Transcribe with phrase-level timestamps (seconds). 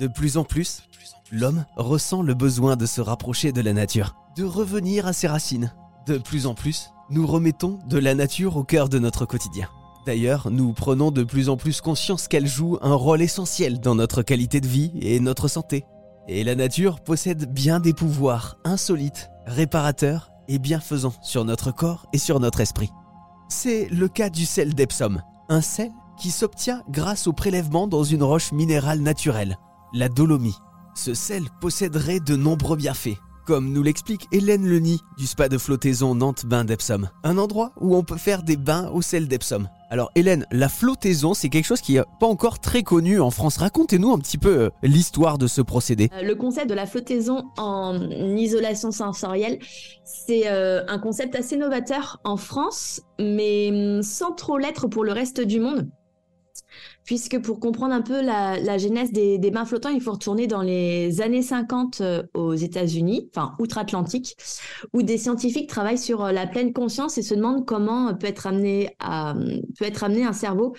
[0.00, 0.82] De plus en plus,
[1.30, 5.72] l'homme ressent le besoin de se rapprocher de la nature, de revenir à ses racines.
[6.06, 9.68] De plus en plus, nous remettons de la nature au cœur de notre quotidien.
[10.04, 14.22] D'ailleurs, nous prenons de plus en plus conscience qu'elle joue un rôle essentiel dans notre
[14.22, 15.86] qualité de vie et notre santé.
[16.26, 22.18] Et la nature possède bien des pouvoirs insolites, réparateurs et bienfaisants sur notre corps et
[22.18, 22.90] sur notre esprit.
[23.48, 28.22] C'est le cas du sel d'Epsom, un sel qui s'obtient grâce au prélèvement dans une
[28.22, 29.58] roche minérale naturelle,
[29.94, 30.56] la dolomie.
[30.94, 33.16] Ce sel posséderait de nombreux bienfaits,
[33.46, 37.96] comme nous l'explique Hélène Leny du spa de flottaison Nantes Bain d'Epsom, un endroit où
[37.96, 39.68] on peut faire des bains au sel d'Epsom.
[39.90, 43.56] Alors Hélène, la flottaison, c'est quelque chose qui n'est pas encore très connu en France.
[43.56, 46.10] Racontez-nous un petit peu euh, l'histoire de ce procédé.
[46.12, 48.00] Euh, le concept de la flottaison en
[48.36, 49.60] isolation sensorielle,
[50.04, 55.12] c'est euh, un concept assez novateur en France, mais hum, sans trop l'être pour le
[55.12, 55.88] reste du monde
[57.04, 61.20] puisque pour comprendre un peu la, genèse des, bains flottants, il faut retourner dans les
[61.20, 64.36] années 50 euh, aux États-Unis, enfin outre-Atlantique,
[64.92, 68.46] où des scientifiques travaillent sur euh, la pleine conscience et se demandent comment peut être
[68.46, 69.34] amené, à,
[69.78, 70.74] peut être amené un cerveau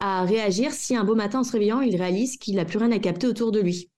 [0.00, 2.92] à réagir si un beau matin en se réveillant, il réalise qu'il n'a plus rien
[2.92, 3.91] à capter autour de lui.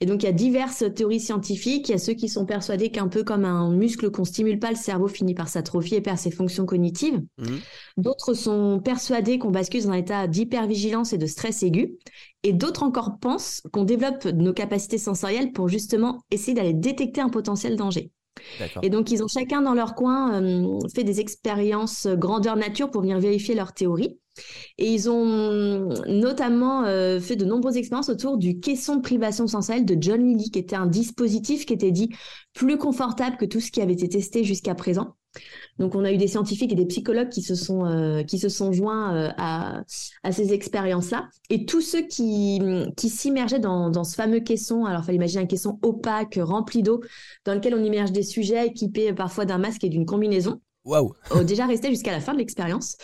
[0.00, 1.88] Et donc, il y a diverses théories scientifiques.
[1.88, 4.70] Il y a ceux qui sont persuadés qu'un peu comme un muscle qu'on stimule pas,
[4.70, 7.20] le cerveau finit par s'atrophier et perd ses fonctions cognitives.
[7.38, 7.60] Mhm.
[7.96, 11.98] D'autres sont persuadés qu'on bascule dans un état d'hypervigilance et de stress aigu.
[12.42, 17.30] Et d'autres encore pensent qu'on développe nos capacités sensorielles pour justement essayer d'aller détecter un
[17.30, 18.12] potentiel danger.
[18.82, 23.02] Et donc, ils ont chacun dans leur coin euh, fait des expériences grandeur nature pour
[23.02, 24.18] venir vérifier leur théorie.
[24.78, 29.84] Et ils ont notamment euh, fait de nombreuses expériences autour du caisson de privation sensorielle
[29.84, 32.10] de John Lilly, qui était un dispositif qui était dit
[32.52, 35.14] plus confortable que tout ce qui avait été testé jusqu'à présent.
[35.78, 38.48] Donc, on a eu des scientifiques et des psychologues qui se sont, euh, qui se
[38.48, 39.82] sont joints euh, à,
[40.24, 41.28] à, ces expériences-là.
[41.50, 42.60] Et tous ceux qui,
[42.96, 46.82] qui s'immergeaient dans, dans, ce fameux caisson, alors il fallait imaginer un caisson opaque, rempli
[46.82, 47.00] d'eau,
[47.44, 50.60] dans lequel on immerge des sujets équipés parfois d'un masque et d'une combinaison.
[50.88, 51.12] Waouh
[51.44, 52.96] Déjà resté jusqu'à la fin de l'expérience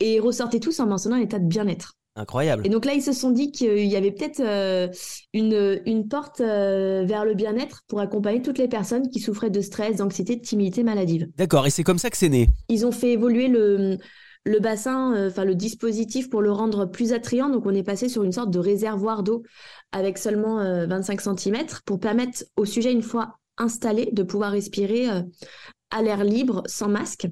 [0.00, 1.94] et ressortaient tous en mentionnant un état de bien-être.
[2.16, 2.66] Incroyable.
[2.66, 4.88] Et donc là, ils se sont dit qu'il y avait peut-être euh,
[5.32, 9.60] une, une porte euh, vers le bien-être pour accompagner toutes les personnes qui souffraient de
[9.60, 11.28] stress, d'anxiété, de timidité maladive.
[11.36, 12.48] D'accord, et c'est comme ça que c'est né?
[12.68, 13.98] Ils ont fait évoluer le,
[14.44, 17.50] le bassin, euh, enfin le dispositif pour le rendre plus attrayant.
[17.50, 19.44] Donc on est passé sur une sorte de réservoir d'eau
[19.92, 20.56] avec seulement
[20.88, 25.06] 25 cm pour permettre au sujet, une fois installé, de pouvoir respirer
[25.90, 27.26] à l'air libre, sans masque,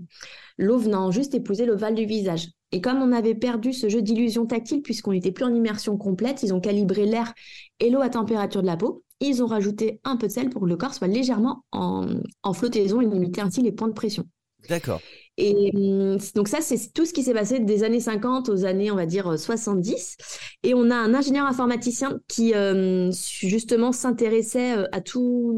[0.58, 2.48] l'eau venant juste épouser l'ovale du visage.
[2.72, 6.42] Et comme on avait perdu ce jeu d'illusion tactile puisqu'on n'était plus en immersion complète,
[6.42, 7.32] ils ont calibré l'air
[7.80, 9.02] et l'eau à température de la peau.
[9.20, 12.06] Ils ont rajouté un peu de sel pour que le corps soit légèrement en,
[12.42, 14.24] en flottaison et limiter ainsi les points de pression.
[14.68, 15.00] D'accord.
[15.38, 18.90] Et hum, donc ça, c'est tout ce qui s'est passé des années 50 aux années,
[18.90, 20.16] on va dire, 70.
[20.62, 23.10] Et on a un ingénieur informaticien qui, hum,
[23.40, 25.56] justement, s'intéressait euh, à tout,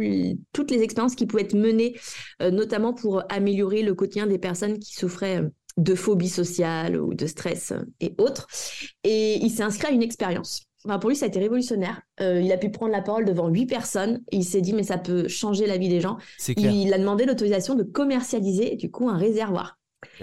[0.52, 1.96] toutes les expériences qui pouvaient être menées,
[2.42, 7.14] euh, notamment pour améliorer le quotidien des personnes qui souffraient euh, de phobie sociale ou
[7.14, 8.48] de stress et autres.
[9.04, 10.67] Et il s'est inscrit à une expérience.
[10.88, 12.00] Enfin, pour lui, ça a été révolutionnaire.
[12.20, 14.96] il a pu prendre la parole devant huit personnes et il s'est dit, mais ça
[14.96, 16.16] peut changer la vie des gens.
[16.56, 19.78] Il a demandé l'autorisation de commercialiser, du coup, un réservoir.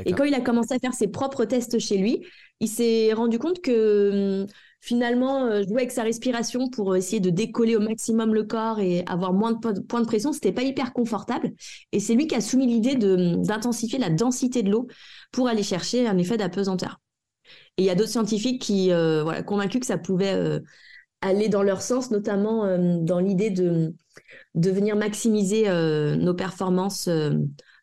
[0.06, 2.26] Et quand il a commencé à faire ses propres tests chez lui,
[2.60, 4.48] il s'est rendu compte que hum,
[4.82, 9.04] finalement, euh, jouer avec sa respiration pour essayer de décoller au maximum le corps et
[9.08, 11.54] avoir moins de points de pression, c'était pas hyper confortable.
[11.92, 14.88] Et c'est lui qui a soumis l'idée hum, d'intensifier la densité de l'eau
[15.32, 17.00] pour aller chercher un effet d'apesanteur.
[17.78, 20.60] Et il y a d'autres scientifiques qui, euh, convaincus que ça pouvait euh,
[21.22, 23.94] aller dans leur sens, notamment hum, dans l'idée de,
[24.56, 25.68] venir maximiser
[26.18, 27.10] nos performances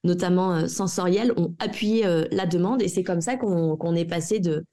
[0.05, 4.41] notamment euh, sensorielles, ont appuyé euh, la demande et c'est comme ça qu'on est passé
[4.41, 4.65] de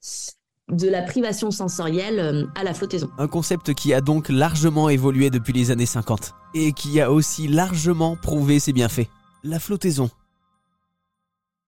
[0.70, 3.10] de la privation sensorielle euh, à la flottaison.
[3.18, 7.48] Un concept qui a donc largement évolué depuis les années 50 et qui a aussi
[7.48, 9.08] largement prouvé ses bienfaits.
[9.44, 10.12] La flottaison